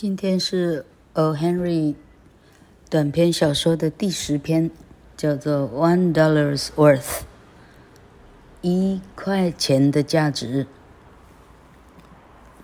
[0.00, 1.34] 今天是 O.
[1.34, 1.96] Henry
[2.88, 4.70] 短篇小说的第十篇，
[5.16, 7.00] 叫做《One Dollar's Worth》，
[8.62, 10.68] 一块钱的价值。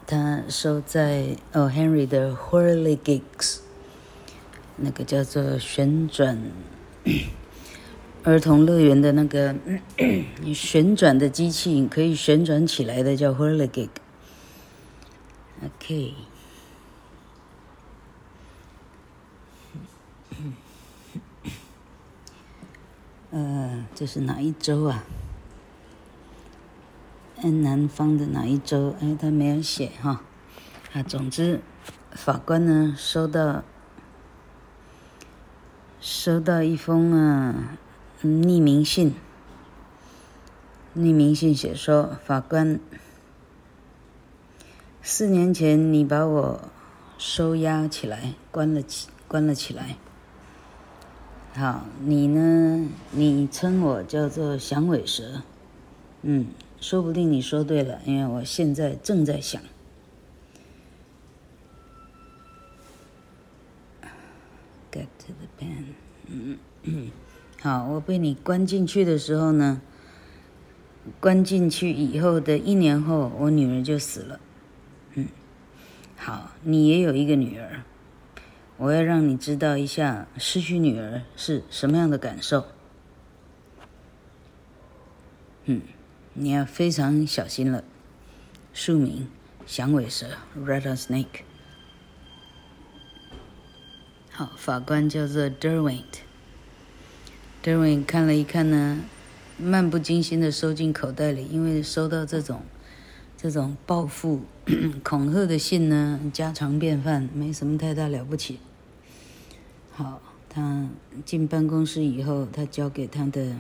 [0.07, 1.69] 它收在 O.
[1.69, 3.59] Henry 的 Whirligigs，
[4.77, 6.41] 那个叫做旋转
[8.23, 9.57] 儿童乐园的那个
[10.55, 13.89] 旋转的机器，可以旋转起来的叫 Whirligig。
[15.65, 16.15] OK。
[23.35, 25.03] 呃，这是哪一州啊？
[27.43, 28.95] 南方的哪一州？
[29.01, 30.23] 哎，他没有写哈。
[30.93, 31.61] 啊，总之，
[32.13, 33.65] 法官呢收到
[36.01, 37.77] 收到一封啊
[38.23, 39.17] 匿名信。
[40.97, 42.79] 匿名信写说，法官，
[45.03, 46.61] 四年前你把我
[47.19, 49.97] 收押起来，关了起关了起来。
[51.57, 52.89] 好，你呢？
[53.13, 55.43] 你称我叫做响尾蛇，
[56.23, 56.47] 嗯，
[56.81, 59.63] 说不定你说对了，因为我现在正在想。
[64.91, 65.85] Get to the pen，
[66.27, 67.11] 嗯嗯，
[67.61, 69.81] 好，我被你关进去的时候呢，
[71.21, 74.41] 关进去以后的一年后，我女儿就死了，
[75.15, 75.29] 嗯，
[76.17, 77.85] 好，你也有一个女儿。
[78.85, 82.67] 我要让你知道一下失去女儿是什么样的感受。
[85.65, 85.81] 嗯，
[86.35, 87.83] 你要非常小心了。
[88.75, 89.27] 书名：
[89.65, 91.45] 响尾蛇 （Rattlesnake）。
[94.31, 96.03] 好，法官叫做 Derwent。
[97.63, 99.01] Derwent 看了一看呢，
[99.57, 102.61] 漫不经心的收进口袋里，因为收到这种
[103.39, 104.43] 这种报复、
[105.03, 108.61] 恐吓的信呢，家常便饭，没什么太大了不起。
[109.97, 110.89] 好，他
[111.25, 113.55] 进办公室以后，他交给他的，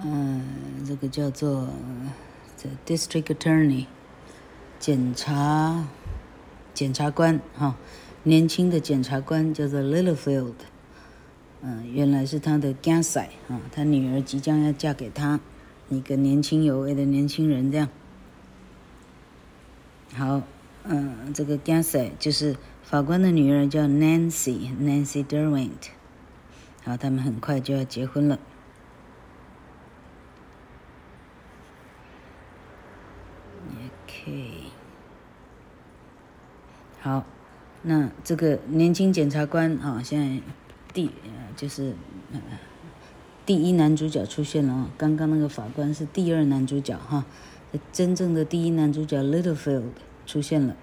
[0.00, 0.44] 嗯、
[0.86, 1.68] 这个叫做
[2.56, 3.86] 这 District Attorney，
[4.78, 5.88] 检察
[6.72, 7.74] 检察官哈、
[8.22, 10.54] 年轻的检察官叫做 Littlefield，
[11.60, 15.40] 嗯、原来是他的囝婿啊，他女儿即将要嫁给他，
[15.88, 17.88] 一个年轻有为的年轻人这样。
[20.14, 20.42] 好，
[20.84, 22.54] 嗯、这个囝婿就是。
[22.84, 25.88] 法官的女儿叫 Nancy，Nancy Derwent，
[26.84, 28.38] 好，他们很快就要结婚了。
[34.06, 34.64] OK，
[37.00, 37.24] 好，
[37.82, 40.40] 那这个年轻检察官啊，现在
[40.92, 41.10] 第
[41.56, 41.94] 就是
[43.44, 47.24] 第一男主角出现了啊，刚刚那个法官是第二男主角哈，
[47.90, 49.90] 真正的第一男主角 Littlefield
[50.26, 50.76] 出现了。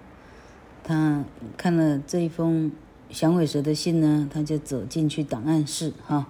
[0.83, 1.23] 他
[1.57, 2.71] 看了这一封
[3.09, 6.27] 响尾蛇的信呢，他就走进去档案室哈，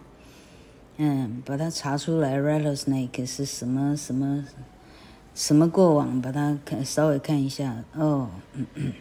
[0.98, 4.46] 嗯，把它查出来，Rattlesnake 是什么什么
[5.34, 8.94] 什么过往，把它看稍微看一下哦，嗯嗯，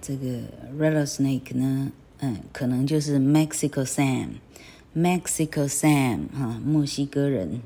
[0.00, 0.40] 这个
[0.78, 7.62] Rattlesnake 呢，嗯，可能就是 Mexico Sam，Mexico Sam 哈，墨西哥人，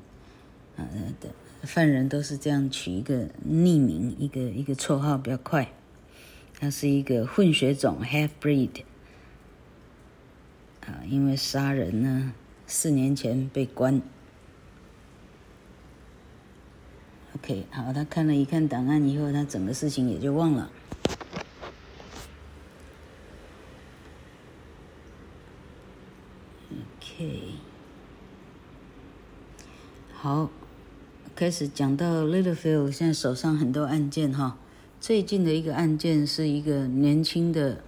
[0.77, 0.87] 啊
[1.21, 1.29] 的。
[1.67, 5.73] 犯人都是这样取一个匿名，一个一个绰号比较快。
[6.59, 8.83] 他是一个混血种 （half breed）
[10.87, 12.33] 啊，因为杀人呢，
[12.67, 14.01] 四年前被关。
[17.35, 20.71] OK，好，他看了一看档案以后，他整个事情也就忘了。
[27.01, 27.55] OK，
[30.13, 30.51] 好。
[31.37, 34.57] 开始讲到 Littlefield，现在手上很多案件哈。
[35.01, 37.83] 最近的一个案件是一个年轻的，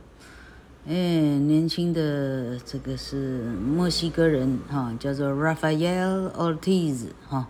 [0.84, 7.46] 哎，年轻的这个是墨西哥人哈，叫做 Rafael Ortiz 哈，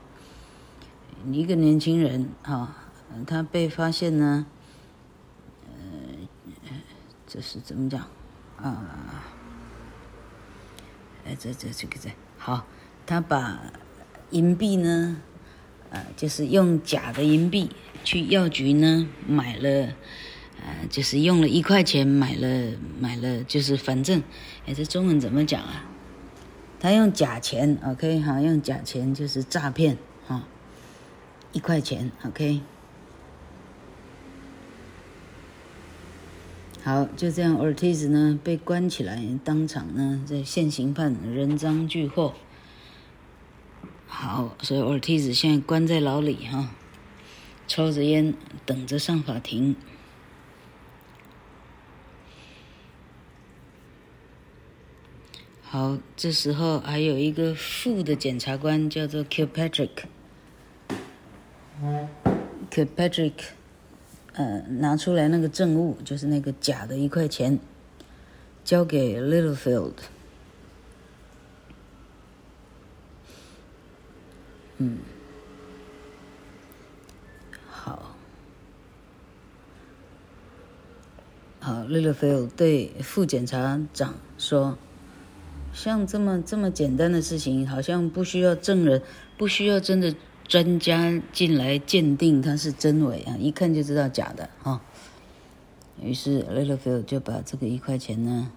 [1.32, 2.76] 一个年轻人哈，
[3.26, 4.44] 他被发现呢，
[5.64, 6.70] 呃，
[7.26, 8.02] 这是怎么讲
[8.58, 9.24] 啊？
[11.24, 12.66] 哎，这这这个这好，
[13.06, 13.72] 他把
[14.28, 15.16] 银币呢。
[16.16, 17.70] 就是用假的银币
[18.04, 19.94] 去药局呢买了，
[20.60, 24.22] 呃，就是用了一块钱买了买了，就是反正，
[24.66, 25.84] 哎，这中文怎么讲啊？
[26.78, 29.96] 他用假钱，OK，好，用假钱就是诈骗，
[30.26, 30.46] 哈，
[31.52, 32.60] 一块钱，OK，
[36.84, 42.34] 好，就这样，Ortiz 呢被关起来，当场呢在现行犯人赃俱获。
[44.06, 46.70] 好，所以 Ortiz 现在关在牢里哈。
[47.68, 48.32] 抽着烟
[48.64, 49.74] 等着上法庭。
[55.62, 59.90] 好，这时候还有一个副的检察官叫做 Kilpatrick。
[62.70, 63.32] Kilpatrick，
[64.34, 67.58] 呃，拿出来那个证物，就是那个假的一块钱，
[68.64, 69.94] 交给 Littlefield。
[74.78, 74.98] 嗯，
[77.70, 78.14] 好，
[81.60, 84.76] 好，Littlefield 对副检察长说。
[85.72, 89.02] 像这么这么简单的事情，好像不需要证人，
[89.36, 90.14] 不需要真的
[90.48, 94.80] 专家进来鉴定它是真伪啊，一看就知道假的啊。
[96.00, 98.50] 于是 Littlefield 就把这个一块钱呢，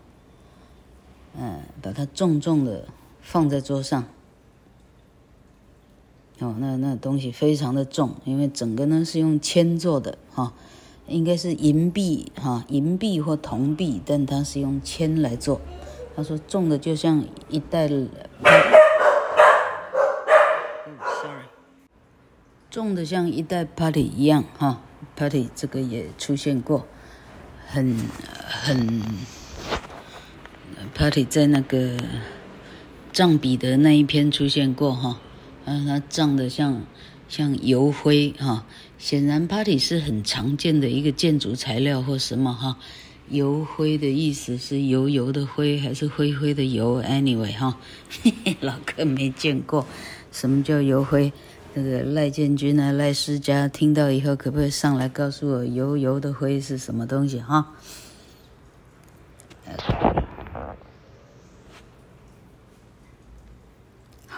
[1.38, 2.88] 嗯，把它重重的
[3.22, 4.06] 放在桌上。
[6.40, 10.54] 哦，那那东西非常的重，因为整个呢是用铅做的哈，
[11.06, 15.60] 应该是银币哈，银币或铜币，但它是用铅来做。
[16.16, 18.06] 他说重的就像一袋，sorry，
[22.70, 24.82] 重的像一袋 party 一样哈
[25.16, 26.86] ，party 这个也出现过，
[27.68, 27.98] 很
[28.48, 29.02] 很
[30.94, 31.98] party 在那个
[33.14, 35.20] 藏彼得那一篇出现过哈，
[35.72, 36.82] 嗯，它胀的像
[37.28, 38.66] 像油灰哈，
[38.98, 42.78] 显然，party 是很常见的一个建筑材料或什么哈。
[43.30, 47.78] 油灰的意思是油油的灰还是灰灰的油？Anyway 哈，
[48.24, 49.86] 嘿嘿，老哥没见过，
[50.32, 51.32] 什么叫油灰？
[51.76, 57.76] 那个赖建军啊，赖世家听到以后可不可以上来告诉我油油的灰是什么东西哈？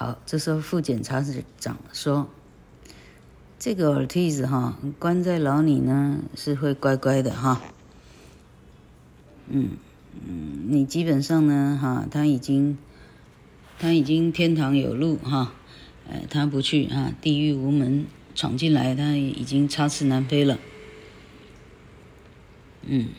[0.02, 1.24] 好，这时候副检察
[1.60, 2.28] 长说
[3.60, 7.62] ：“这个 Ortiz 哈，关在牢里呢是会乖乖的哈。”
[9.48, 9.78] 嗯
[10.28, 12.80] 嗯，你基本上呢，哈，他已经，
[13.78, 15.54] 他已经天堂有路哈，
[16.10, 20.58] 呃，他不去哈，地狱无门闯进来，他已经插翅难飞了。
[22.88, 23.10] 嗯，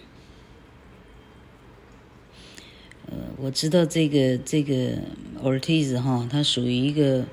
[3.06, 4.96] 呃，我知道这个这个
[5.42, 7.26] Ortiz 哈，他属于一个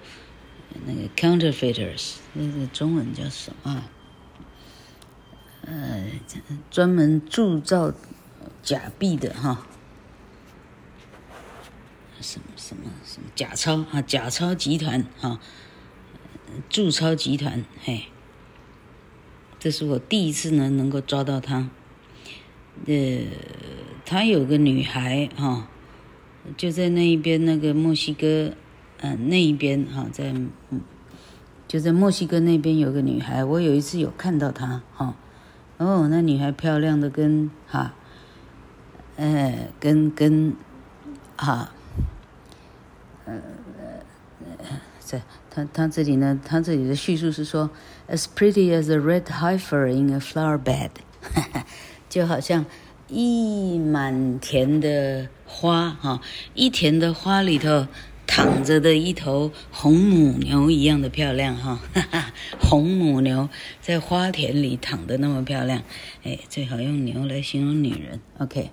[0.88, 3.84] 那个 counterfeiters，那个中文叫什么？
[5.68, 6.06] 呃，
[6.72, 7.94] 专门铸造。
[8.62, 9.66] 假币的哈，
[12.20, 14.02] 什么什么什么假钞啊？
[14.02, 15.40] 假钞集团哈，
[16.68, 18.08] 铸钞集团嘿，
[19.58, 21.70] 这是我第一次呢能够抓到他。
[22.86, 23.20] 呃，
[24.06, 25.70] 他有个女孩哈，
[26.58, 28.54] 就在那一边那个墨西哥，
[29.02, 30.34] 嗯、那一边哈，在
[30.70, 30.82] 嗯，
[31.68, 35.16] 就在墨西哥那边有个女孩，我有一次有看到她哈，
[35.78, 37.94] 哦，那女孩漂亮的跟哈。
[39.22, 40.56] 呃，跟跟，
[41.36, 41.74] 哈，
[43.26, 43.34] 呃
[44.60, 47.70] 呃，在他他这里呢，他这里的叙述是说
[48.08, 50.92] ，as pretty as a red heifer in a flower bed，
[52.08, 52.66] 就好像
[53.10, 56.22] 一满田的花哈，
[56.54, 57.88] 一田的花里头
[58.28, 61.80] 躺着的一头红母牛一样的漂亮哈，
[62.62, 63.50] 红母牛
[63.82, 65.82] 在花田里躺的那么漂亮，
[66.24, 68.70] 哎，最好用牛来形容女人，OK。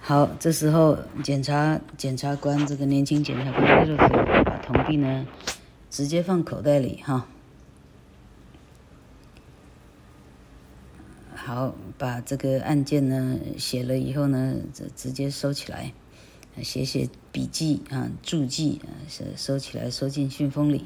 [0.00, 5.24] 好，这时候检察检察官这个年轻检察官就把铜币呢
[5.88, 7.28] 直接放口袋里哈。
[11.52, 14.54] 好，把这个案件呢写了以后呢，
[14.94, 15.92] 直接收起来，
[16.62, 20.84] 写写笔记啊，注记啊，是收起来，收进信封里。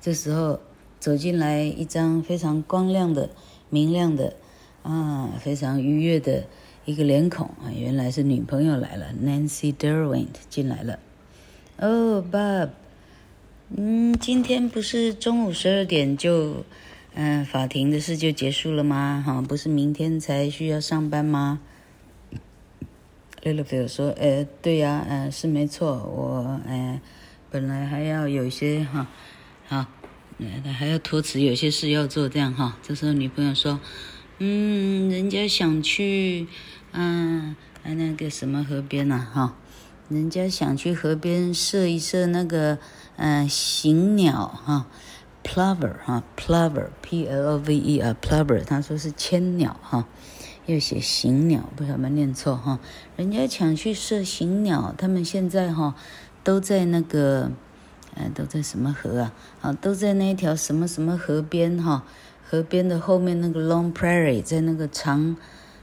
[0.00, 0.58] 这时候
[0.98, 3.30] 走进来一张非常光亮的、
[3.70, 4.34] 明亮的
[4.82, 6.42] 啊，非常愉悦的。
[6.84, 10.98] 一个脸孔啊，原来是女朋友来了，Nancy Derwent 进来了。
[11.78, 12.70] 哦，Bob，
[13.76, 16.64] 嗯，今天不是中午十二点就，
[17.18, 19.22] 嗯、法庭的事就结束了吗？
[19.26, 21.60] 哈，不是明天才需要上班吗
[23.42, 27.00] ？l i 菲 e 说，呃，对呀，呃，是没错，我，呃，
[27.50, 29.06] 本来还要有些哈，
[29.66, 29.86] 好，
[30.78, 32.76] 还要托辞，有些事要做，这样哈。
[32.82, 33.80] 这时候女朋友说，
[34.38, 36.46] 嗯，人家想去。
[36.98, 39.54] 嗯，那个什么河边呐、哈，
[40.08, 42.78] 人家想去河边射一射那个，
[43.16, 44.86] 嗯，行鸟哈
[45.46, 50.04] ，plover 哈，plover，p l o v e 啊，plover，他说是千鸟哈，
[50.66, 52.80] 又写行鸟，不晓得没念错哈，
[53.16, 55.94] 人家抢去射行鸟，他们现在哈
[56.42, 57.52] 都在那个，
[58.16, 59.32] 呃，都在什么河啊？
[59.62, 62.02] 啊，都在那一条什么什么河边哈？
[62.48, 65.36] 河边的后面那个 Long Prairie，在那个长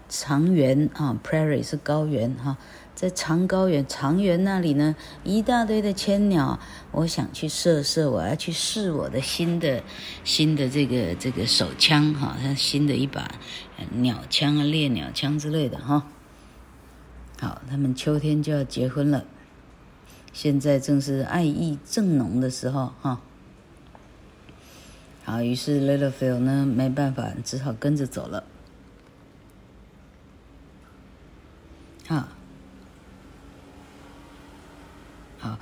[0.08, 2.58] 长原啊，Prairie 是高原哈，
[2.96, 6.60] 在长高原长原那里呢，一大堆的千鸟，
[6.92, 9.84] 我想去射射，我要去试我的新的
[10.24, 13.30] 新的这个这个手枪哈，它新的一把
[13.92, 16.08] 鸟枪啊，猎鸟枪之类的哈。
[17.40, 19.26] 好，他们秋天就要结婚了。
[20.32, 23.22] 现在正是爱意正浓的时候，哈。
[25.26, 28.44] 好，于是 Little f i l 呢，没办法，只好跟着走了。
[32.08, 32.28] 好，
[35.44, 35.60] 好，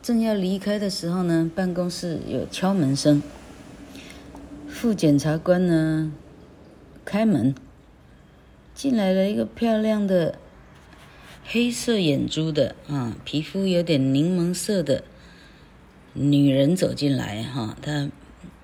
[0.00, 3.20] 正要离开的时候呢，办公室有敲门声。
[4.68, 6.12] 副检察官呢，
[7.04, 7.52] 开门，
[8.76, 10.38] 进来了一个漂亮的。
[11.44, 15.02] 黑色眼珠的啊，皮肤有点柠檬色的
[16.12, 18.08] 女人走进来哈，她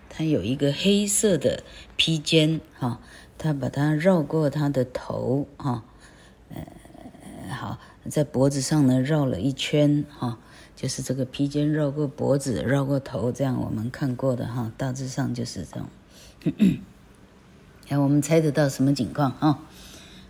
[0.08, 1.64] 她有一个黑色的
[1.96, 3.00] 披肩哈，
[3.36, 5.82] 她把它绕过她的头哈，
[6.54, 6.64] 呃
[7.50, 10.38] 好，在脖子上呢绕了一圈哈，
[10.80, 15.86] 就是这个披肩绕过脖子绕过头，这样我们看过的哈，大致上就是这种。
[17.90, 19.58] 哎，我们猜得到什么情况啊？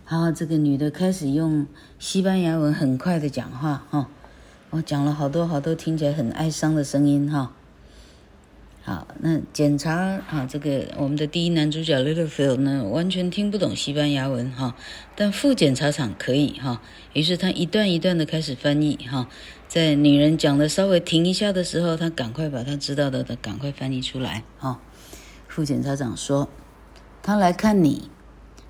[0.09, 1.65] 然后这个女的开始用
[1.99, 4.09] 西班牙文很快的讲话哈，
[4.71, 7.53] 我讲了好多好多听起来很哀伤的声音哈。
[8.83, 14.75] 好，那检查啊，这个我们的第一男主角 Littlefield 呢，完全听不懂西班牙文哈，
[15.15, 16.81] 但副检察长可以哈，
[17.13, 19.27] 于是他一段一段的开始翻译哈，
[19.67, 24.79] 在女人讲的稍微停一下的时候，他赶快把他知道的的赶快翻译出来哈。
[25.47, 26.49] 副检察长说，
[27.21, 28.09] 他来看你。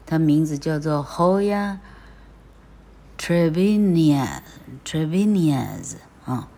[0.03, 1.77] 他名字叫做 Hoya
[3.17, 5.93] Trevinias，Trevinias
[6.25, 6.49] 啊，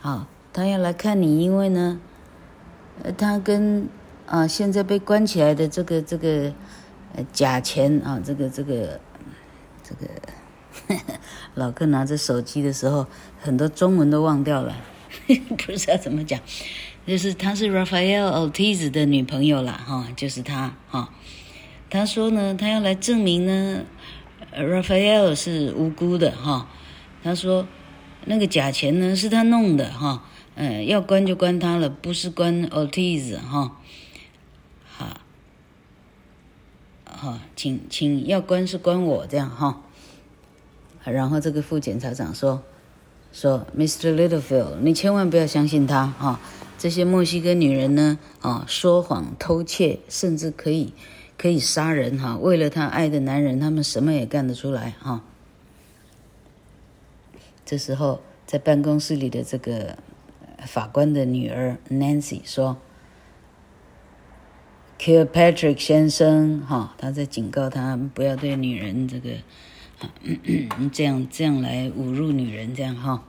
[0.00, 2.00] 好，他要来看你，因为呢，
[3.02, 3.88] 呃，他跟
[4.26, 6.52] 啊现在被关起来的这个这个
[7.14, 9.00] 呃假钱啊，这个这个
[9.82, 10.06] 这个
[10.88, 11.14] 呵呵
[11.54, 13.06] 老哥拿着手机的时候，
[13.40, 14.76] 很多中文都忘掉了，
[15.58, 16.40] 不知道怎么讲，
[17.06, 21.10] 就是他是 Rafael Ortiz 的女朋友啦，哈，就是他哈。
[21.90, 23.82] 他说呢，他要来证明呢
[24.56, 26.68] ，Rafael 是无辜的哈。
[27.22, 27.66] 他说，
[28.24, 33.78] 那个假钱呢是他弄的哈，嗯，要关就关他了，不是关 Ortiz 哈。
[34.84, 35.20] 好，
[37.04, 39.82] 好，请请要关是关我这样哈。
[41.04, 42.62] 然后这个副检察长说，
[43.32, 44.14] 说 Mr.
[44.14, 46.40] Littlefield，你千万不要相信他哈，
[46.78, 50.92] 这些墨西哥女人呢，啊，说谎、偷窃，甚至可以。
[51.38, 55.24] 可以杀人哈，为了他爱的男人，他们什么也干得出来哈。
[57.66, 59.98] 这时候，在办公室里的这个
[60.66, 62.76] 法官的女儿 Nancy 说
[64.98, 69.30] ：“Kilpatrick 先生哈，他在警告他不要对女人这个
[70.22, 70.38] 嗯
[70.78, 73.24] 嗯 这样这样来侮辱女人这样哈。”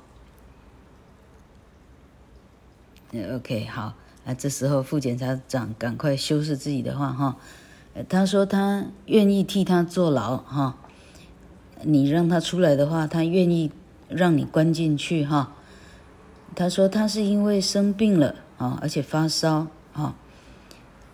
[3.13, 3.93] OK，好
[4.25, 7.37] 啊，这时候副检察长赶快修饰自己的话哈。
[8.09, 10.77] 他说他愿意替他坐牢哈，
[11.83, 13.71] 你让他出来的话，他愿意
[14.09, 15.55] 让你关进去哈。
[16.55, 20.15] 他说他是因为生病了啊，而且发烧啊。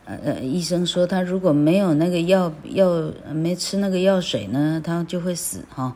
[0.05, 5.95] 呃呃，医生说他如果没有那个药药没吃那个药水呢，他就会死哈。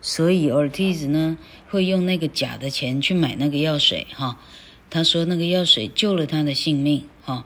[0.00, 1.36] 所以 Ortiz 呢
[1.68, 4.38] 会用那个假的钱去买那个药水哈。
[4.88, 7.44] 他说那个药水救了他的性命哈。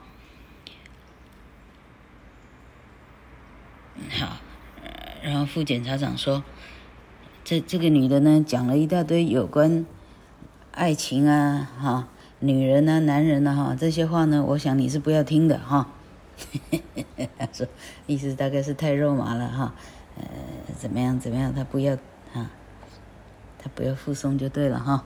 [4.09, 4.37] 好，
[5.21, 6.43] 然后副检察长说
[7.43, 9.85] ：“这这个女的呢，讲了一大堆有关
[10.75, 12.07] 爱情啊、哈
[12.39, 15.87] 女人啊、男人啊、哈这些话呢，我想你是不要听的哈。
[17.39, 17.65] ”他说
[18.05, 19.73] ：“意思大概是太肉麻了哈，
[20.17, 20.25] 呃，
[20.77, 21.95] 怎么样怎么样，他不要
[22.33, 22.49] 哈，
[23.57, 25.05] 他不要附送就对了哈。”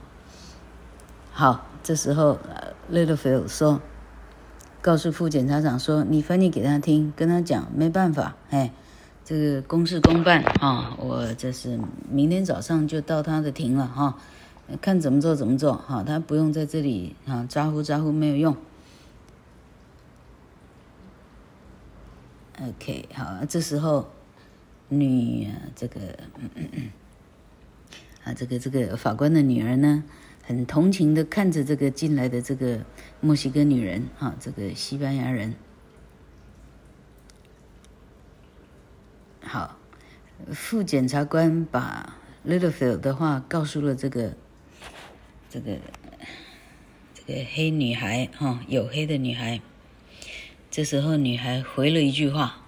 [1.32, 2.38] 好，这时候
[2.92, 3.80] Littlefield 说。
[4.82, 8.72] 告诉副检察长说：“你翻译给他听，跟他讲，没办法，哎，
[9.26, 14.16] 这个公事公办啊，我这是明天早上就到他的庭了哈，
[14.80, 18.56] 看怎么做怎么做哈，他不用在这里啊咋呼咋呼没有用。
[22.60, 24.10] OK，好，这时候
[24.88, 26.00] 女这个
[26.38, 26.90] 嗯嗯嗯
[28.24, 30.04] 啊这个这个法官的女儿呢？”
[30.42, 32.80] 很同情的看着这个进来的这个
[33.20, 35.54] 墨西哥女人啊，这个西班牙人。
[39.42, 39.76] 好，
[40.52, 44.34] 副检察官把 Littlefield 的话告诉了这个
[45.50, 45.76] 这个
[47.12, 49.60] 这个黑女孩哈，黝黑的女孩。
[50.70, 52.62] 这时候，女孩回了一句话，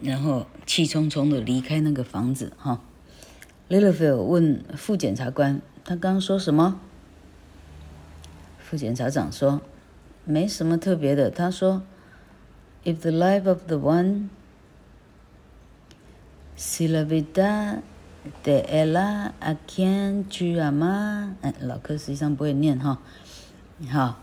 [0.00, 2.80] 然后气冲冲的离开那个房子哈。
[3.68, 6.80] Littlefield 问副检察官：“他刚说什么？”
[8.62, 9.60] 副检察长说
[10.24, 11.82] ：“没什么特别的。”他说
[12.84, 14.28] ：“If the life of the one
[16.56, 17.80] si la vida
[18.43, 22.99] de ella a quien tu amas，哎，老客实际上不会念哈，
[23.91, 24.19] 好。”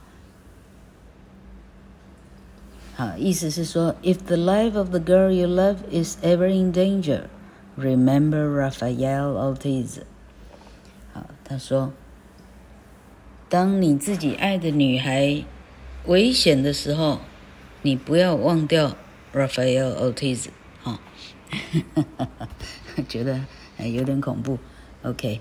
[2.96, 7.24] 啊，意思是说，If the life of the girl you love is ever in danger,
[7.76, 10.00] remember Rafael Ortiz。
[11.12, 11.92] 好，他说，
[13.50, 15.44] 当你自己爱的女孩
[16.06, 17.20] 危险的时候，
[17.82, 18.96] 你不要忘掉
[19.34, 20.46] Rafael Ortiz。
[20.82, 20.98] 哈，
[23.06, 23.42] 觉得
[23.87, 24.57] 有点恐怖。
[25.03, 25.39] OK。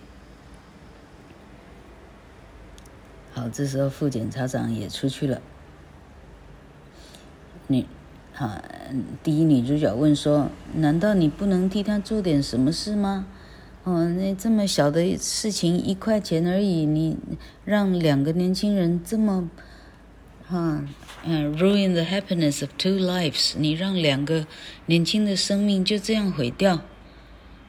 [3.32, 5.40] 好，这时候副检察长也出去了。
[7.68, 7.86] 女，
[8.36, 8.62] 啊，
[9.22, 13.26] 第一女主角问说：“难道你不能替他做点什么事吗？
[13.84, 17.16] 哦，那这么小的事情，一块钱而已，你
[17.64, 19.48] 让两个年轻人这么，
[20.48, 20.84] 啊，
[21.24, 24.46] 嗯，ruin the happiness of two lives，你让两个
[24.86, 26.80] 年轻的生命就这样毁掉？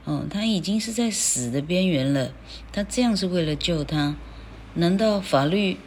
[0.06, 2.32] 哦，他已经是在死的边缘了，
[2.72, 4.16] 他这样是为了救他？
[4.74, 5.78] 难道法律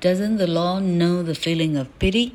[0.00, 2.32] ？Doesn't the law know the feeling of pity？”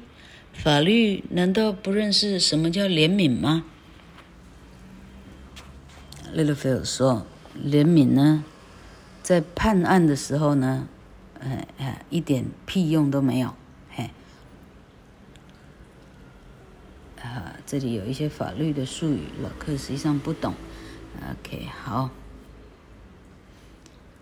[0.53, 3.63] 法律难道不认识什么叫怜悯吗
[6.35, 7.25] ？Littlefield 说
[7.57, 8.43] ：“怜悯呢，
[9.23, 10.87] 在判案的时候呢，
[11.39, 13.55] 哎哎，一点屁用都没有。
[13.89, 14.09] 嘿，
[17.21, 20.53] 啊，这里有一些法律的术语，老客实际上不懂。
[21.19, 22.09] OK，好，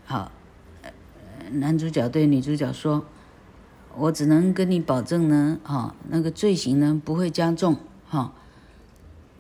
[0.05, 0.31] 好，
[1.51, 3.05] 男主角对女主角说。”
[3.98, 7.75] 我只能跟你保证呢，哈，那个罪行呢不会加重，
[8.08, 8.34] 哈，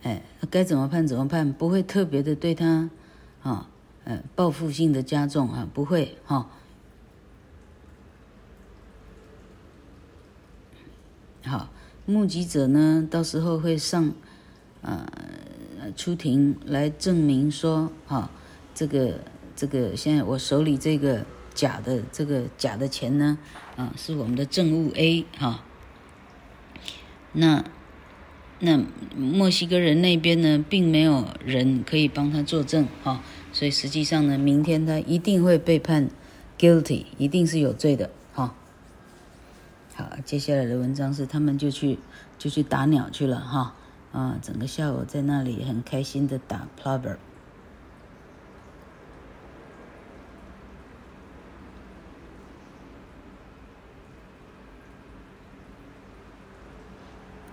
[0.01, 2.89] 哎，该怎么判怎么判，不会特别的对他，
[3.43, 3.69] 啊，
[4.05, 6.49] 呃，报复性的加重啊，不会，哈。
[11.45, 11.69] 好，
[12.09, 14.11] 目击者呢，到时候会上，
[14.81, 15.07] 呃，
[15.95, 18.31] 出庭来证明说，哈，
[18.73, 19.19] 这个
[19.55, 21.25] 这个，现在我手里这个。
[21.55, 23.37] 假的这个假的钱呢，
[23.75, 25.65] 啊，是我们的证物 A 哈、
[27.33, 27.65] 那
[28.59, 28.81] 那
[29.17, 36.09] 墨西哥人那边呢，并没有人可以帮他作证哈、啊，所以实际上呢，明天他一定会被判
[36.57, 38.09] guilty，一定是有罪的、
[40.03, 40.17] 啊。
[40.25, 41.99] 接下来的文章是他们就去
[42.37, 43.75] 就去打鸟去了哈，
[44.11, 47.17] 啊，整个下午在那里很开心的打 plover。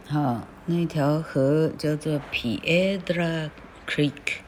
[0.08, 3.50] 好，那条河叫做 Piedra
[3.88, 4.45] Creek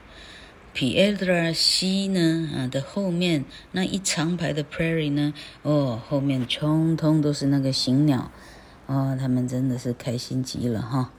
[0.79, 8.31] Creek，Piedra 溪呢啊的后面那一长排的 prairie 呢，哦，后面通通都是那个行鸟，
[8.87, 11.11] 哦，他们真的是开心极了哈。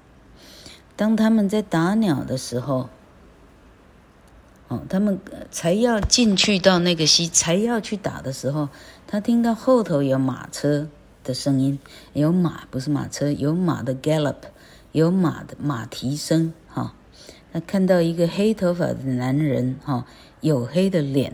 [0.95, 2.87] 当他们在打鸟的时候，
[4.69, 5.19] 哦，他们
[5.51, 8.69] 才要进去到那个溪，才要去打的时候，
[9.07, 10.87] 他听到后头有马车。
[11.21, 11.77] 的声音
[12.13, 14.37] 有马，不是马车，有马的 gallop，
[14.93, 16.53] 有马的马蹄声
[17.51, 17.59] 那。
[17.59, 20.05] 看到一个黑头发的男人哈，
[20.41, 21.33] 黝黑的脸，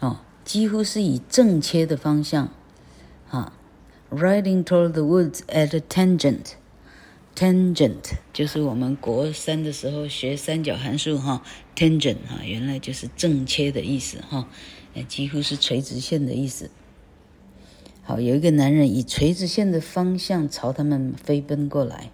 [0.00, 2.50] 哦，几乎是以正切的方向，
[3.30, 3.52] 啊
[4.10, 11.42] ，riding toward the woods at a tangent，tangent 就是我们国三的时候学三角函数哈
[11.74, 14.48] ，tangent 哈，原来就是正切的意思哈，
[15.08, 16.70] 几乎是垂直线的意思。
[18.04, 22.10] 好，有一个男人以垂直线的方向朝他们飞奔过来。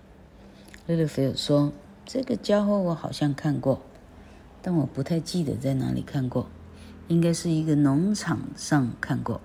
[0.87, 1.73] Littlefield 说
[2.11, 3.83] ：“这个家伙我好像看过，
[4.63, 6.49] 但我不太记得在哪里看过，
[7.07, 9.43] 应该是一个农场上看过，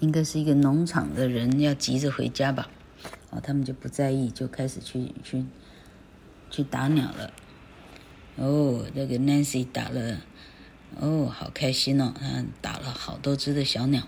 [0.00, 2.68] 应该是一个农场的人要急着回家吧。”
[3.30, 5.46] 哦，他们就不在意，就开始去去
[6.50, 7.32] 去打鸟了。
[8.34, 10.18] 哦，那个 Nancy 打了，
[10.98, 14.02] 哦，好开心哦，他打了好多只的小鸟。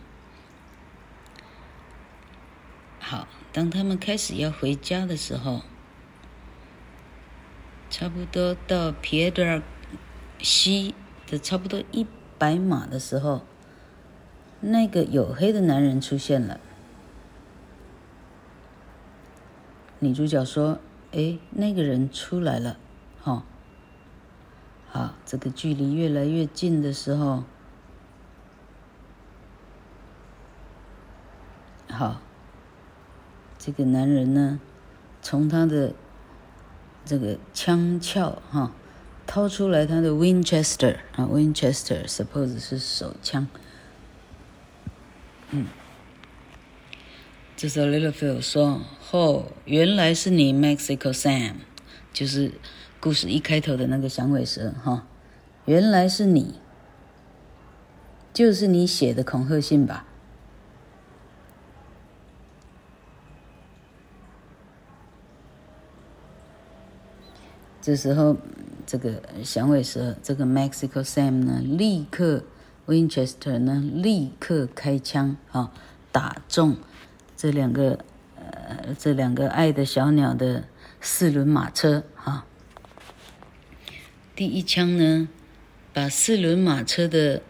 [2.99, 5.63] 好，当他们开始要回家的时候，
[7.93, 9.63] 差不多到皮埃尔
[10.39, 10.95] 西
[11.27, 12.07] 的差不多一
[12.39, 13.43] 百码的时候，
[14.61, 16.59] 那个黝黑的男人出现了。
[19.99, 20.81] 女主角说
[21.13, 22.79] ：“哎，那个人出来了，
[23.21, 23.45] 哈，
[24.89, 27.45] 好，这个距离越来越近的时候，
[31.91, 32.23] 好，
[33.59, 34.59] 这个男人呢，
[35.21, 35.93] 从他的。”
[37.05, 38.73] 这个枪鞘哈，
[39.27, 43.49] 掏出来他的 Winchester 啊，Winchester suppose 是手枪。
[45.51, 45.67] 嗯，
[47.57, 51.55] 这时候 Littlefield 说：“哦，原来是你，Mexico Sam，
[52.13, 52.53] 就是
[53.01, 55.07] 故事一开头的那个响尾蛇哈，
[55.65, 56.61] 原来是你，
[58.33, 60.07] 就是你写的恐吓信吧？”
[67.83, 68.39] 这时候，
[68.87, 72.45] 这个响尾蛇，这个 Mexico Sam 呢，立刻。
[72.85, 75.73] Winchester 呢，立刻开枪啊，
[76.11, 76.77] 打中
[77.37, 80.65] 这两个呃，这两个爱的小鸟的
[81.01, 82.45] 四轮马车啊。
[84.35, 85.29] 第一枪呢，
[85.93, 87.43] 把四轮马车的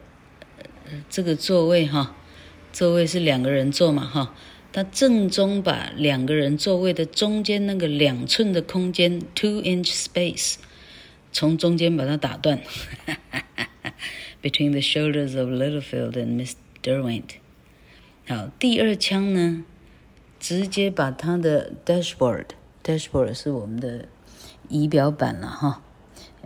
[0.84, 2.14] 呃这个座位哈，
[2.70, 4.34] 座位是两个人坐嘛哈，
[4.72, 10.54] 他正中把两个人座位的中间那个两寸的空间 （two inch space）
[11.30, 12.60] 从中间把它打断。
[14.42, 17.34] Between the shoulders of Littlefield and Miss Derwent。
[18.26, 19.64] 好，第二枪呢，
[20.40, 24.08] 直接把他的 dashboard，dashboard 是我们的
[24.68, 25.82] 仪表板了哈。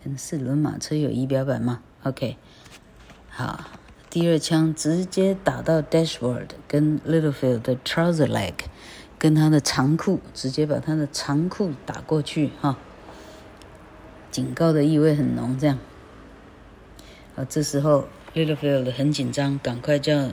[0.05, 2.37] 嗯四轮马车有仪表板吗？OK。
[3.29, 3.76] 好，
[4.17, 8.55] 第二枪直接打到 dashboard 跟 Littlefield 的 trouser leg，
[9.19, 12.79] 跟他的长裤，直接把他的长裤打过去哈。
[14.31, 15.79] 警告的意味很浓，这样。
[17.35, 20.31] 啊，这时候 Littlefield 很紧张，赶快叫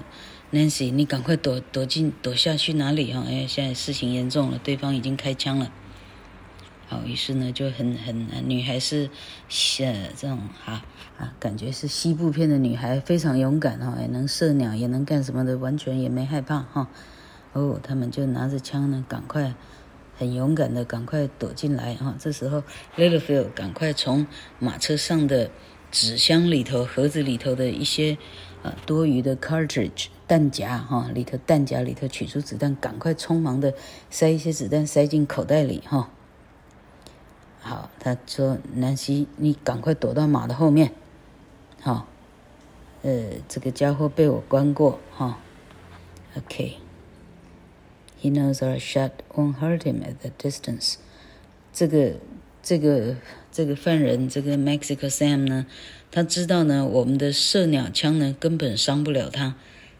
[0.53, 3.25] Nancy，你赶快躲躲进躲下去哪里哈？
[3.27, 5.69] 哎，现在事情严重了，对方已经开枪了。
[6.87, 9.09] 好，于是呢就很很女孩是
[9.79, 10.83] 呃这种哈
[11.17, 16.89] 啊，感觉是西部片的女孩，非常勇敢哈，也能射鸟，也能干什么的，完全也没害怕哈。
[17.53, 19.53] 哦，他们就拿着枪呢，赶快
[20.17, 22.15] 很勇敢的赶快躲进来哈。
[22.19, 22.63] 这时候
[22.97, 24.27] Littlefield 赶快从
[24.59, 25.49] 马车上的。
[25.95, 28.17] 纸箱里头、盒子里头的一些
[28.63, 33.75] 啊多余的 cartridge 弹夹哈，里头弹夹里头取出子弹，赶快匆忙的
[34.09, 36.09] 塞一些子弹塞进口袋里哈。
[37.63, 40.91] 好，他说：“南希，你赶快躲到马的后面。”
[41.81, 42.07] 好，
[43.01, 45.39] 呃，这个家伙被我关过哈。
[46.37, 50.97] OK，he knows our shot won't hurt him at that distance。
[51.73, 52.17] 这个。
[52.65, 53.17] 这个
[53.51, 55.65] 这个犯人，这个 Mexico Sam 呢，
[56.09, 59.55] 他知道呢，我们的射鸟枪呢根本伤不了他，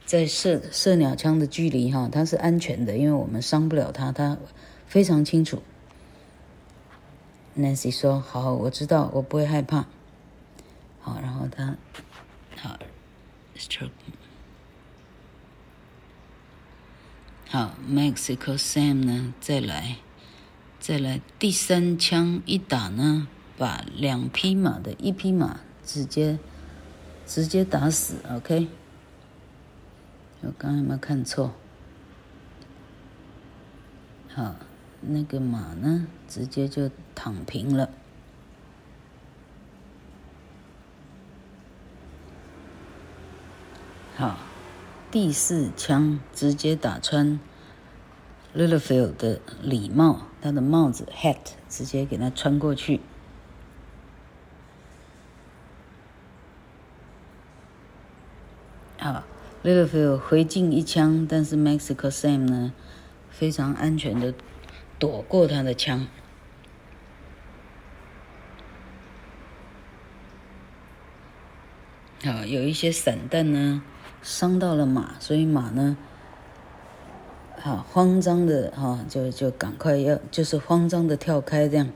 [0.05, 4.37] 在射射鸟枪的距离哈，他是安全的，因为我们伤不了他，他
[4.87, 5.61] 非常清楚。
[7.57, 9.85] Nancy 说：“好，我知道，我不会害怕。”
[11.01, 11.75] 好，然后他
[12.57, 12.79] 好
[13.55, 13.89] ，stroke。
[17.49, 19.97] 好，Mexico Sam 呢，再来。
[20.79, 26.39] 再来第三枪一打呢，把两匹马的一匹马直接
[27.25, 28.15] 直接打死。
[28.29, 28.67] OK，
[30.41, 31.53] 我刚刚有没有看错？
[34.33, 34.55] 好，
[35.07, 37.89] 那个马呢，直接就躺平了。
[44.15, 44.37] 好，
[45.11, 47.39] 第四枪直接打穿
[48.55, 50.27] Littlefield 的礼帽。
[50.41, 51.37] 他的帽子 hat
[51.69, 52.99] 直接给他穿过去。
[58.99, 59.23] 好
[59.63, 62.73] ，Littlefield 回敬一枪，但是 Mexico Sam 呢，
[63.29, 64.33] 非常安全的
[65.03, 66.07] 躲过他的枪。
[72.23, 73.83] 好，有一些散弹呢，
[74.21, 75.97] 伤到了马，所以马呢。
[77.59, 81.89] 好，慌张的哈，就就赶快要，就是慌张的跳开这样。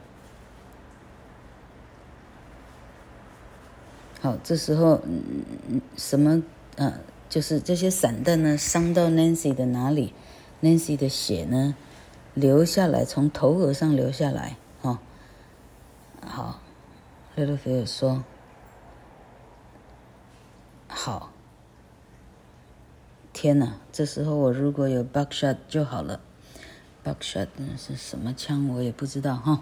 [4.19, 6.43] 好，这时候嗯什么
[6.75, 6.99] 啊？
[7.29, 10.13] 就是这些散弹呢，伤到 Nancy 的哪里
[10.61, 11.73] ？Nancy 的血呢，
[12.37, 14.57] 流下来，从头额上流下来。
[14.83, 14.99] 哈，
[16.23, 16.59] 好
[17.35, 18.23] ，Littlefield 说，
[20.87, 21.31] 好。
[23.33, 23.77] 天哪！
[23.91, 26.19] 这时候我如果有 buckshot 就好了。
[27.03, 28.67] buckshot 是什么枪？
[28.69, 29.61] 我也不知道哈。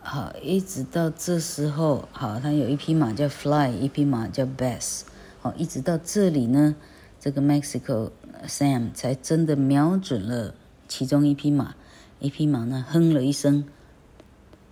[0.00, 5.02] 好，一直到这时候，好，他有一匹马叫 Fly，一匹马叫 Bass，。
[5.40, 6.76] 好，一直到这里呢，
[7.18, 8.10] 这个 Mexico
[8.46, 10.54] Sam 才真的瞄准了
[10.88, 11.74] 其中一匹马。
[12.18, 13.68] 一匹马呢，哼了一声，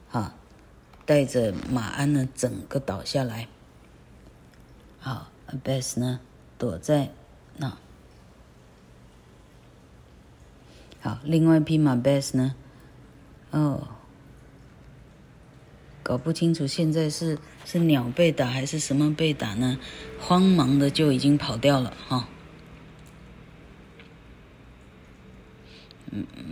[0.09, 0.33] 好，
[1.05, 3.49] 带着马鞍呢，整个倒下来。
[4.99, 5.29] 好
[5.63, 6.21] ，Bess 呢，
[6.57, 7.11] 躲在
[7.59, 7.77] 那
[11.03, 12.55] 好，另外一匹马 Bess 呢？
[13.51, 13.89] 哦，
[16.03, 19.79] 搞不清楚现在是是鸟被打还是什么被打呢？
[20.19, 22.27] 慌忙的就已经跑掉了哈。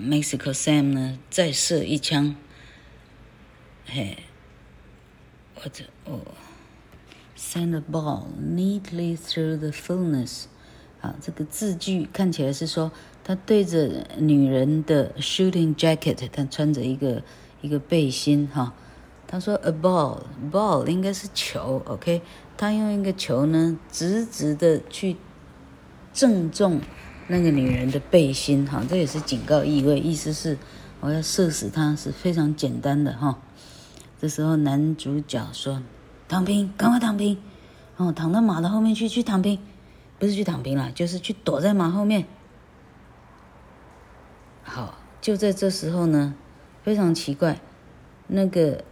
[0.02, 2.34] Mexico Sam 呢，再射一枪，
[3.86, 4.18] 嘿，
[5.54, 6.20] 或者哦
[7.36, 10.46] ，send a ball neatly through the fullness，
[11.00, 12.90] 啊，这个字句看起来是说
[13.22, 17.22] 他对着女人的 shooting jacket，他穿着一个
[17.60, 18.74] 一个背心哈，
[19.28, 22.22] 他说 a ball，ball 应该是球，OK，
[22.56, 25.16] 他用一个球呢，直直的去
[26.12, 26.80] 正中。
[27.28, 30.58] 那个女人的背心，哈，这也是警告意味，意思是
[31.00, 33.38] 我要射死她，是非常简单的，哈。
[34.20, 35.82] 这时候男主角说
[36.28, 37.38] ：“躺平，赶快躺平，
[37.96, 39.58] 哦，躺到马的后面去，去躺平，
[40.18, 42.24] 不是去躺平了，就是去躲在马后面。”
[44.62, 46.35] 好，就在这时候呢，
[46.85, 47.61] 非常奇怪，
[48.28, 48.85] 那个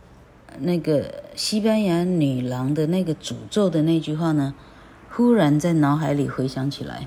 [0.59, 4.55] 那个西班牙女郎的那个诅咒的那句话呢，
[5.11, 7.07] 忽然在脑海里回想起来。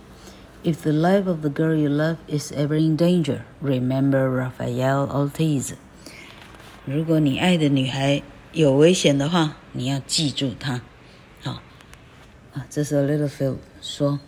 [0.64, 5.74] If the life of the girl you love is ever in danger, remember Rafael Ortiz.
[6.86, 8.24] 如果你爱的女孩
[8.54, 10.80] 有危险的话，你要记住她。
[11.42, 11.62] 好，
[12.54, 14.22] 啊，这时候 Littlefield 说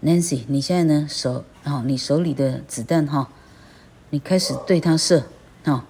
[0.00, 3.28] ：“Nancy，你现在呢手，好，你手里的子弹哈，
[4.10, 5.24] 你开始对她射，
[5.64, 5.84] 哈，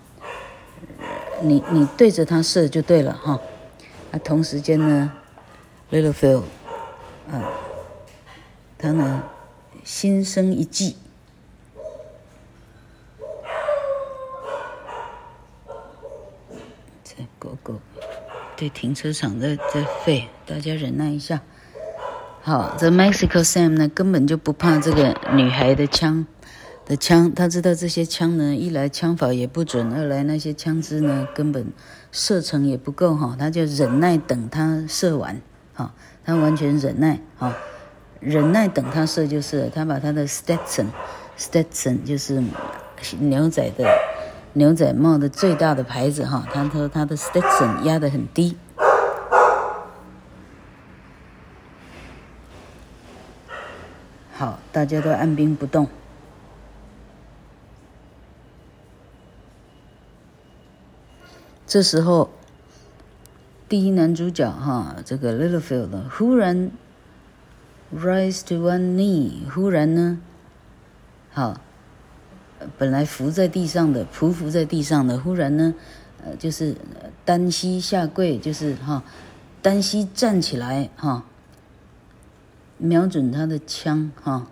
[1.43, 3.39] 你你对着她射就对了哈。
[4.13, 5.13] 啊，同时间呢
[5.91, 6.45] ，Littlefield，
[7.31, 7.53] 啊，
[8.79, 9.23] 他呢。”
[9.85, 10.97] 心生一计，
[17.03, 17.81] 这狗狗
[18.57, 21.41] 对停车场在在吠，大家忍耐一下。
[22.43, 26.27] 好，这 Mexico Sam 呢，根本就不怕这个女孩的枪
[26.87, 31.73] 的枪，他知道这些枪呢，一来枪法也不准，二来那些枪支呢，根本
[32.13, 35.41] 射程也不够哈，他就忍耐等他射完，
[35.75, 35.93] 哈，
[36.25, 37.53] 他完全忍耐，哈。
[38.23, 42.41] 忍耐等他射就是，他把他的 Stetson，Stetson 就是
[43.19, 43.85] 牛仔的
[44.53, 48.57] 牛仔帽的最大的牌子哈，他说他的 Stetson 压得很低。
[54.35, 55.89] 好，大家都按兵不动。
[61.67, 62.31] 这时候，
[63.69, 66.71] 第一男主角哈，这个 Littlefield 忽然。
[67.93, 70.19] Rise to one knee，忽然呢，
[71.31, 71.61] 好，
[72.79, 75.75] 本来伏在地上的，匍匐在地上的，忽然呢，
[76.25, 76.75] 呃，就是
[77.27, 79.03] 单膝下跪，就是哈，
[79.61, 81.25] 单膝站起来哈，
[82.79, 84.47] 瞄准他的枪哈。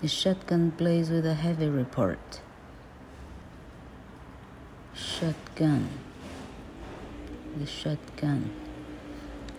[0.00, 2.18] The shotgun blazed with a heavy report.
[4.94, 5.84] Shotgun.
[7.56, 8.63] The shotgun.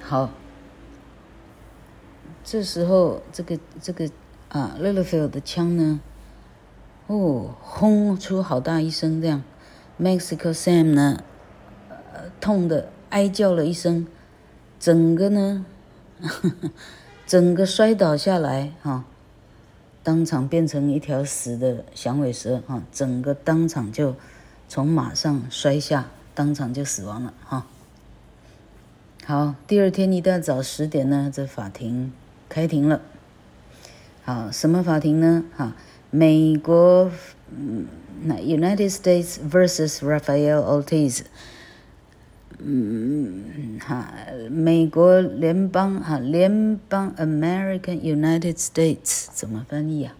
[0.07, 0.29] 好，
[2.43, 4.07] 这时候这个这个
[4.49, 5.99] 啊，Littlefield 的枪呢，
[7.07, 9.41] 哦，轰出好大一声，这样
[9.99, 11.23] ，Mexico Sam 呢，
[11.89, 14.05] 呃，痛得哀叫了一声，
[14.79, 15.65] 整个呢，
[16.21, 16.69] 呵 呵
[17.25, 19.05] 整个摔倒下来哈、啊，
[20.03, 24.15] 当场变成一条死的响尾蛇哈、整个当场就
[24.69, 27.65] 从马上摔下，当场就死亡了哈。
[29.27, 32.13] 好，第二天一大早十点呢，这法庭
[32.47, 33.01] 开庭了。
[34.23, 35.43] 好，什么法庭呢？
[35.57, 35.75] 哈，
[36.11, 37.09] 美国，
[37.49, 37.87] 嗯，
[38.21, 41.21] 那 United States versus Rafael Ortiz，
[42.59, 44.13] 嗯，哈，
[44.51, 50.15] 美国联邦，哈，联邦 American United States 怎么翻译啊？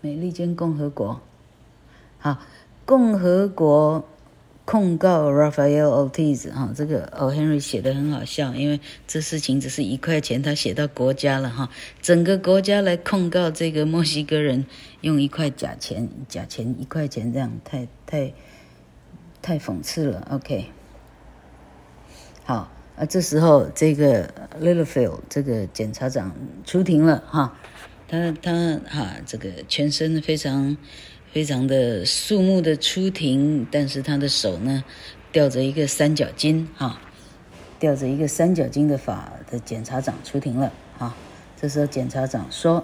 [0.00, 1.20] 美利坚共和国，
[2.20, 2.38] 好，
[2.84, 4.04] 共和国。
[4.66, 7.32] 控告 Rafael Ortiz 哈，这个 O.
[7.32, 11.70] Henry 写的很好笑，因为这事情只是一块钱，他写到国家了哈，
[12.02, 14.66] 整个国家来控告这个墨西哥人
[15.02, 18.34] 用一块假钱，假钱一块钱这样，太太
[19.40, 20.26] 太讽刺了。
[20.32, 20.66] OK，
[22.44, 24.28] 好啊，这时候这个
[24.60, 27.56] Littlefield 这个检察长出庭了哈，
[28.08, 30.76] 他他哈这个全身非常。
[31.36, 34.82] 非常的肃穆的出庭，但是他的手呢，
[35.30, 36.98] 吊着一个三角巾哈，
[37.78, 41.14] 吊着一个三角巾的法的检察长出庭了哈。
[41.60, 42.82] 这时候检察长说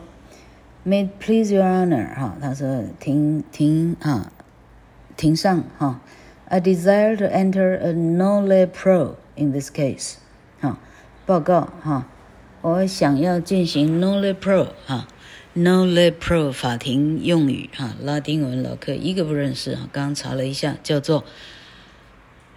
[0.87, 4.31] ，"May please your honor 哈，他说庭庭啊，
[5.17, 6.03] 庭上哈
[6.45, 10.17] ，I desire to enter a nolle pro in this case
[10.61, 10.79] 哈，
[11.25, 12.07] 报告哈，
[12.61, 15.09] 我想要进行 Nolle Pro 哈
[15.55, 21.25] No le Pro 法庭用语哈，拉丁文老客一个不认识啊，刚刚查了一下，叫做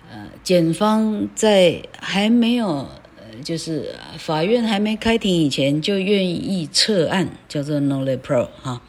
[0.09, 2.67] 呃，检方在还没有
[3.17, 8.81] 呃，就是法院还没开庭以前就愿意撤案，叫做 no le Pro 哈，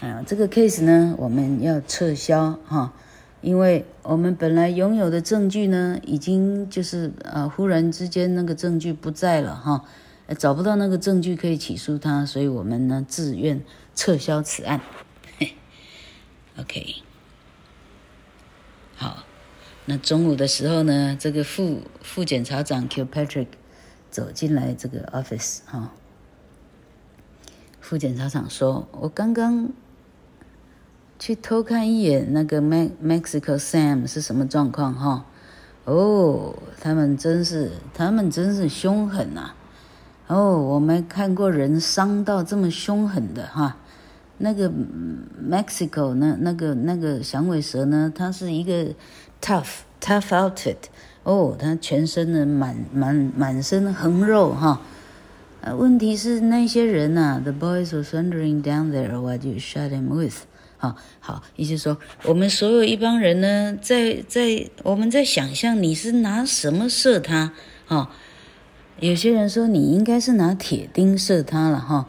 [0.00, 2.92] 啊，这个 case 呢，我们要撤销哈。
[3.40, 9.84] 因为我们本来拥有的证据呢，已经就是呃，忽然之间那个证据不在了哈，
[10.32, 13.62] 找不到那个证据可以起诉他，所以我们呢自愿
[13.94, 14.80] 撤销此案。
[16.58, 17.02] OK，
[18.96, 19.24] 好，
[19.86, 23.48] 那中午的时候呢，这个副副检察长 Kilpatrick
[24.10, 25.92] 走进来这个 office 哈，
[27.80, 29.72] 副检察长说：“我刚刚。”
[31.16, 35.24] 去偷看一眼那个 Mexico Sam 是什么状况哈？
[35.84, 39.56] 哦，他们真是，他们真是凶狠呐、啊！
[40.26, 43.76] 哦，我没看过人伤到这么凶狠的哈。
[44.38, 44.70] 那个
[45.48, 48.12] Mexico 那那个那个响尾蛇呢？
[48.14, 48.94] 它是一个
[49.40, 50.76] tough tough outfit。
[51.22, 54.80] 哦，它全身的满满满身横肉哈。
[55.62, 59.18] 呃，问题是那些人呐、啊，The boys were wandering down there.
[59.18, 60.34] What you shot him with?
[60.76, 67.52] 好好，意思说，我们所有一帮人呢，在在我们在想象你是拿什么射他，
[67.86, 68.10] 哈，
[69.00, 72.08] 有些人说你应该是拿铁钉射他了，哈，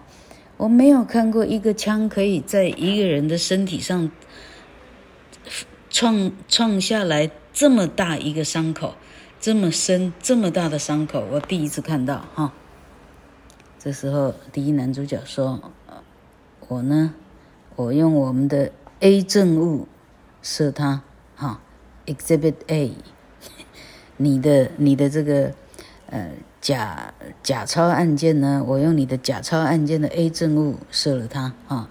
[0.58, 4.12] 我没有看过一个枪可以在一个人的身体上
[5.90, 8.96] 创创下来这么大一个伤口，
[9.40, 12.54] 这么深这么大的伤口，我第一次看到，哈。
[13.80, 15.72] 这时候，第一男主角说
[16.68, 17.14] ：“我呢？”
[17.78, 18.72] 我用我们的
[19.02, 19.88] A 证物
[20.42, 21.02] 射他，
[21.36, 21.60] 哈
[22.06, 22.94] ，Exhibit A，
[24.16, 25.54] 你的你的这个
[26.08, 26.32] 呃
[26.66, 31.88] 假假钞案件呢，我用你的假钞案件的 A 证物射了他，哈，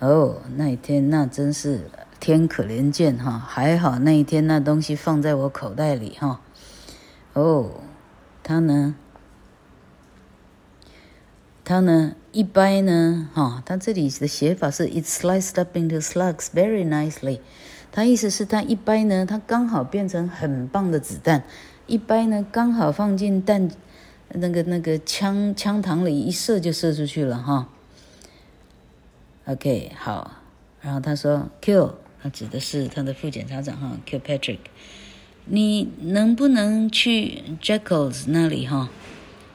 [0.00, 6.40] 哦，那一天那真是天可怜见，哈，还好那一天那东西放在我口袋里，哈，
[7.34, 7.70] 哦，
[8.42, 8.96] 他呢？
[11.64, 17.38] 它呢，一掰呢，哈、它这里的写法是 "It sliced up into slugs very nicely"，
[17.92, 21.44] 它意思是它一掰呢，它刚好变成很棒的子弹，
[21.86, 23.70] 一掰呢刚好放进弹
[24.30, 27.68] 那个那个枪枪膛里一射就射出去了哈、
[29.46, 30.32] OK，好，
[30.80, 34.58] 然后他说，Q，他指的是他的副检察长哈，Q Patrick，
[35.44, 38.90] 你能不能去 Jackal's 那里哈？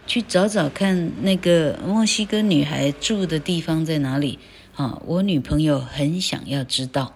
[0.06, 4.40] 去找找看那个墨西哥女孩住的地方在哪里
[4.76, 5.02] 啊？
[5.06, 7.14] 我女朋友很想要知道。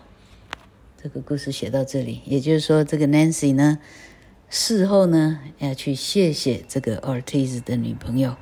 [1.01, 3.79] 这个故事写到这里，也就是说，这个 Nancy 呢，
[4.55, 8.37] 事后呢要去谢谢这个 Ortiz 的女朋友，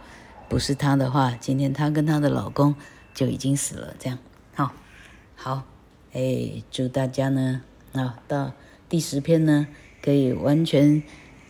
[0.49, 2.75] 不是她的话，今天她跟她的老公
[3.13, 3.95] 就已经死了。
[3.97, 4.19] 这样，
[4.53, 4.73] 好，
[5.37, 5.63] 好，
[6.11, 7.61] 哎，祝大家呢
[7.93, 8.51] 啊，到
[8.89, 9.67] 第十篇呢
[10.01, 11.01] 可以完全。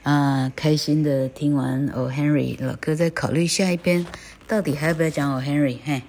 [0.03, 2.09] 啊，开心的听完《O.
[2.09, 4.05] Henry》，老哥再考虑下一篇，
[4.47, 5.41] 到底还要不要讲《O.
[5.41, 5.77] Henry》？
[5.83, 6.01] 嘿。